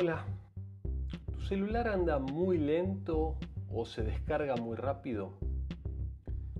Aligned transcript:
Hola, 0.00 0.24
¿tu 1.30 1.42
celular 1.42 1.86
anda 1.86 2.18
muy 2.18 2.56
lento 2.56 3.36
o 3.70 3.84
se 3.84 4.02
descarga 4.02 4.56
muy 4.56 4.74
rápido? 4.74 5.34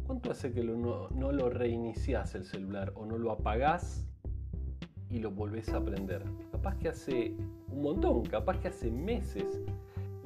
¿Cuánto 0.06 0.30
hace 0.30 0.52
que 0.52 0.62
no, 0.62 1.08
lo 1.08 1.48
reinicias 1.48 2.34
el 2.34 2.44
celular 2.44 2.92
o 2.96 3.06
no 3.06 3.16
lo 3.16 3.30
apagás 3.30 4.04
y 5.08 5.20
lo 5.20 5.30
volvés 5.30 5.70
a 5.70 5.82
prender? 5.82 6.22
Capaz 6.52 6.76
que 6.76 6.88
hace 6.90 7.34
un 7.72 7.80
montón, 7.80 8.24
capaz 8.26 8.60
que 8.60 8.68
hace 8.68 8.90
meses. 8.90 9.62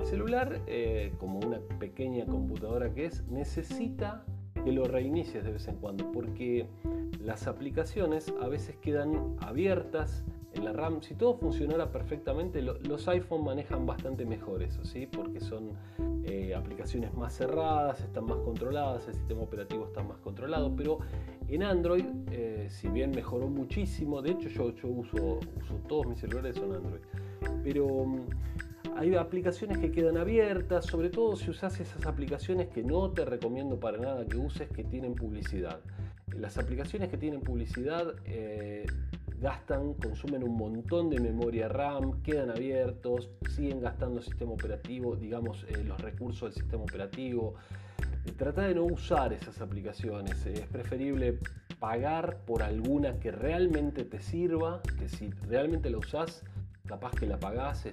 El 0.01 0.07
celular, 0.07 0.61
eh, 0.67 1.15
como 1.21 1.39
una 1.39 1.61
pequeña 1.79 2.27
computadora 2.27 2.93
que 2.93 3.05
es, 3.05 3.23
necesita 3.29 4.25
que 4.65 4.73
lo 4.73 4.87
reinicies 4.87 5.45
de 5.45 5.53
vez 5.53 5.69
en 5.69 5.77
cuando 5.77 6.11
porque 6.11 6.67
las 7.21 7.47
aplicaciones 7.47 8.35
a 8.43 8.49
veces 8.49 8.75
quedan 8.79 9.37
abiertas 9.39 10.25
en 10.55 10.65
la 10.65 10.73
RAM, 10.73 11.03
si 11.03 11.15
todo 11.15 11.35
funcionara 11.35 11.91
perfectamente, 11.91 12.63
los 12.63 13.09
iPhone 13.09 13.45
manejan 13.45 13.87
bastante 13.87 14.25
mejor 14.25 14.63
eso, 14.63 14.85
¿sí? 14.85 15.07
porque 15.07 15.41
son 15.41 15.71
eh, 16.25 16.55
aplicaciones 16.55 17.13
más 17.15 17.35
cerradas, 17.37 18.01
están 18.01 18.25
más 18.27 18.39
controladas, 18.39 19.07
el 19.09 19.15
sistema 19.15 19.43
operativo 19.43 19.87
está 19.87 20.03
más 20.03 20.19
controlado, 20.19 20.75
pero 20.75 20.99
en 21.49 21.63
Android, 21.63 22.07
eh, 22.31 22.69
si 22.71 22.89
bien 22.89 23.11
mejoró 23.11 23.49
muchísimo, 23.49 24.23
de 24.23 24.31
hecho 24.33 24.49
yo, 24.49 24.89
uso 24.89 25.41
todos 25.89 26.07
mis 26.07 26.19
celulares 26.19 26.57
son 26.57 26.73
Android, 26.73 27.03
pero 27.63 27.87
mm, 28.07 28.27
hay 28.97 29.15
aplicaciones 29.17 29.79
que 29.79 29.91
quedan 29.91 30.17
abiertas, 30.17 30.87
sobre 30.87 31.11
todo 31.11 31.37
si 31.37 31.51
usas 31.51 31.81
esas 31.81 32.07
aplicaciones 32.07 32.69
que 32.69 32.83
no 32.83 33.11
te 33.11 33.25
recomiendo 33.25 33.79
para 33.81 33.99
nada 33.99 34.25
que 34.25 34.37
uses 34.37 34.69
que 34.69 34.85
tienen 34.85 35.15
publicidad. 35.15 35.81
Las 36.29 36.59
aplicaciones 36.59 37.09
que 37.09 37.17
tienen 37.17 37.41
publicidad 37.41 38.15
eh, 38.25 38.87
gastan, 39.45 39.93
consumen 39.93 40.43
un 40.43 40.57
montón 40.57 41.11
de 41.11 41.21
memoria 41.21 41.69
RAM, 41.69 42.23
quedan 42.23 42.51
abiertos, 42.51 43.29
siguen 43.55 43.79
gastando 43.79 44.21
el 44.21 44.25
sistema 44.25 44.53
operativo, 44.53 45.17
digamos, 45.17 45.67
eh, 45.69 45.85
los 45.85 46.01
recursos 46.01 46.55
del 46.55 46.63
sistema 46.63 46.83
operativo. 46.83 47.55
Eh, 48.25 48.33
trata 48.39 48.63
de 48.63 48.75
no 48.75 48.85
usar 48.85 49.35
esas 49.35 49.61
aplicaciones, 49.61 50.47
es 50.47 50.67
preferible 50.69 51.39
pagar 51.79 52.39
por 52.47 52.63
alguna 52.63 53.21
que 53.21 53.33
realmente 53.33 54.05
te 54.05 54.19
sirva, 54.19 54.81
que 54.99 55.11
si 55.11 55.29
realmente 55.47 55.91
la 55.91 55.99
usás, 55.99 56.43
capaz 56.87 57.13
que 57.13 57.27
la 57.27 57.39
pagás, 57.39 57.87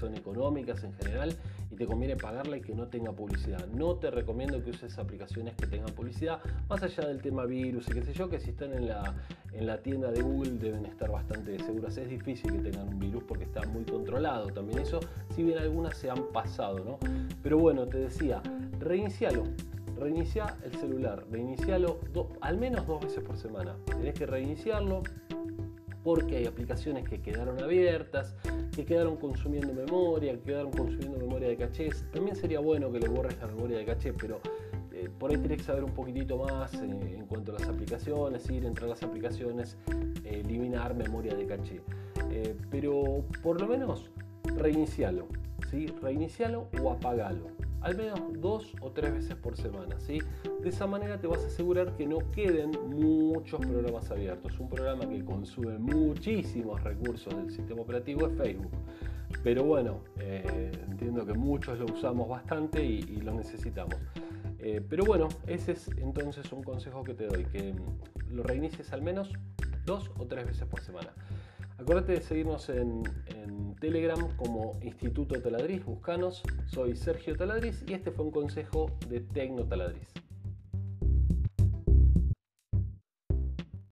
son 0.00 0.14
económicas 0.14 0.84
en 0.84 0.94
general 0.94 1.36
y 1.70 1.76
te 1.76 1.86
conviene 1.86 2.16
pagarla 2.16 2.56
y 2.56 2.60
que 2.62 2.74
no 2.74 2.88
tenga 2.88 3.12
publicidad. 3.12 3.66
No 3.68 3.96
te 3.96 4.10
recomiendo 4.10 4.62
que 4.62 4.70
uses 4.70 4.98
aplicaciones 4.98 5.54
que 5.54 5.66
tengan 5.66 5.94
publicidad, 5.94 6.40
más 6.68 6.82
allá 6.82 7.06
del 7.06 7.20
tema 7.20 7.44
virus 7.44 7.88
y 7.88 7.92
qué 7.92 8.02
sé 8.02 8.14
yo, 8.14 8.30
que 8.30 8.40
si 8.40 8.50
están 8.50 8.72
en 8.72 8.88
la, 8.88 9.14
en 9.54 9.66
la 9.66 9.78
tienda 9.78 10.10
de 10.10 10.22
Google 10.22 10.52
deben 10.52 10.86
estar 10.86 11.10
bastante 11.10 11.58
seguras. 11.60 11.96
Es 11.96 12.08
difícil 12.08 12.52
que 12.52 12.70
tengan 12.70 12.88
un 12.88 12.98
virus 12.98 13.22
porque 13.24 13.44
está 13.44 13.62
muy 13.68 13.84
controlado 13.84 14.48
también 14.48 14.80
eso, 14.80 15.00
si 15.34 15.42
bien 15.42 15.58
algunas 15.58 15.96
se 15.96 16.10
han 16.10 16.22
pasado, 16.32 16.78
¿no? 16.84 16.98
Pero 17.42 17.58
bueno, 17.58 17.86
te 17.86 17.98
decía, 17.98 18.42
reinicialo. 18.78 19.44
Reinicia 19.96 20.56
el 20.64 20.72
celular, 20.74 21.24
reinicialo 21.30 22.00
al 22.40 22.58
menos 22.58 22.84
dos 22.84 23.00
veces 23.00 23.22
por 23.22 23.36
semana. 23.36 23.76
Tenés 23.86 24.14
que 24.14 24.26
reiniciarlo, 24.26 25.04
porque 26.04 26.36
hay 26.36 26.46
aplicaciones 26.46 27.08
que 27.08 27.20
quedaron 27.20 27.60
abiertas, 27.60 28.36
que 28.76 28.84
quedaron 28.84 29.16
consumiendo 29.16 29.72
memoria, 29.72 30.32
que 30.34 30.40
quedaron 30.40 30.70
consumiendo 30.70 31.18
memoria 31.18 31.48
de 31.48 31.56
caché. 31.56 31.88
También 32.12 32.36
sería 32.36 32.60
bueno 32.60 32.92
que 32.92 33.00
le 33.00 33.08
borres 33.08 33.36
la 33.40 33.46
memoria 33.46 33.78
de 33.78 33.86
caché, 33.86 34.12
pero 34.12 34.38
eh, 34.92 35.08
por 35.18 35.30
ahí 35.30 35.38
tenés 35.38 35.58
que 35.58 35.64
saber 35.64 35.82
un 35.82 35.94
poquitito 35.94 36.36
más 36.36 36.74
eh, 36.74 36.84
en 36.84 37.26
cuanto 37.26 37.56
a 37.56 37.58
las 37.58 37.68
aplicaciones, 37.68 38.48
ir, 38.50 38.66
entrar 38.66 38.86
a 38.86 38.90
las 38.90 39.02
aplicaciones, 39.02 39.78
eh, 40.24 40.42
eliminar 40.44 40.94
memoria 40.94 41.34
de 41.34 41.46
caché. 41.46 41.80
pero 42.70 43.24
por 43.42 43.60
lo 43.60 43.66
menos 43.66 44.10
reinicialo, 44.56 45.26
¿sí? 45.70 45.86
reinicialo 46.02 46.68
o 46.82 46.90
apagalo 46.90 47.63
al 47.84 47.96
menos 47.96 48.18
dos 48.40 48.72
o 48.80 48.90
tres 48.90 49.12
veces 49.12 49.36
por 49.36 49.56
semana. 49.56 50.00
¿sí? 50.00 50.18
De 50.62 50.70
esa 50.70 50.86
manera 50.86 51.20
te 51.20 51.26
vas 51.26 51.44
a 51.44 51.46
asegurar 51.46 51.94
que 51.96 52.06
no 52.06 52.18
queden 52.32 52.70
muchos 52.88 53.60
programas 53.60 54.10
abiertos. 54.10 54.58
Un 54.58 54.70
programa 54.70 55.06
que 55.06 55.22
consume 55.22 55.78
muchísimos 55.78 56.82
recursos 56.82 57.36
del 57.36 57.50
sistema 57.50 57.82
operativo 57.82 58.26
es 58.26 58.36
Facebook. 58.38 58.72
Pero 59.42 59.64
bueno, 59.64 60.00
eh, 60.18 60.72
entiendo 60.88 61.26
que 61.26 61.34
muchos 61.34 61.78
lo 61.78 61.84
usamos 61.84 62.26
bastante 62.26 62.82
y, 62.82 63.02
lo 63.20 63.34
necesitamos. 63.34 63.96
Eh, 64.58 64.80
pero 64.88 65.04
bueno, 65.04 65.28
ese 65.46 65.72
es 65.72 65.88
entonces 65.98 66.50
un 66.52 66.62
consejo 66.62 67.04
que 67.04 67.12
te 67.12 67.26
doy, 67.26 67.44
que 67.44 67.74
lo 68.30 68.42
reinicies 68.42 68.94
al 68.94 69.02
menos 69.02 69.30
dos 69.84 70.10
o 70.18 70.24
tres 70.24 70.46
veces 70.46 70.66
por 70.66 70.80
semana. 70.80 71.12
Acuérdate 71.84 72.12
de 72.12 72.22
seguirnos 72.22 72.70
en, 72.70 73.02
Telegram 73.78 74.34
como 74.38 74.72
Instituto 74.80 75.38
Taladriz, 75.42 75.84
buscanos. 75.84 76.42
Soy 76.64 76.96
Sergio 76.96 77.36
Taladriz 77.36 77.84
y 77.86 77.92
este 77.92 78.10
fue 78.10 78.24
un 78.24 78.30
consejo 78.30 78.86
de 79.10 79.20
Tecno 79.20 79.64
Taladriz. 79.66 80.23